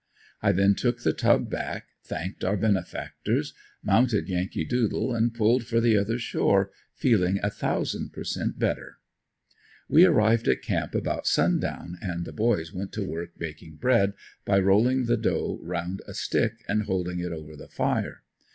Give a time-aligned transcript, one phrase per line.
[0.41, 3.53] I then took the tub back thanked our benefactors,
[3.83, 8.57] mounted Yankee doodle and pulled for the other shore feeling a thousand per cent.
[8.57, 8.97] better.
[9.87, 14.57] We arrived at camp about sundown and the boys went to work baking bread by
[14.57, 18.23] rolling the dough around a stick and holding it over the fire.